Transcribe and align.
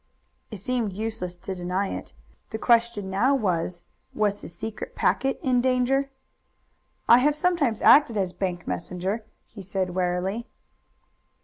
It 0.49 0.57
seemed 0.57 0.93
useless 0.93 1.37
to 1.37 1.53
deny 1.53 1.89
it. 1.89 2.11
The 2.49 2.57
question 2.57 3.11
now 3.11 3.35
was, 3.35 3.83
was 4.15 4.41
his 4.41 4.55
secret 4.55 4.95
packet 4.95 5.39
in 5.43 5.61
danger? 5.61 6.09
"I 7.07 7.19
have 7.19 7.35
sometimes 7.35 7.83
acted 7.83 8.17
as 8.17 8.33
bank 8.33 8.65
messenger," 8.67 9.23
he 9.45 9.61
said 9.61 9.91
warily. 9.91 10.47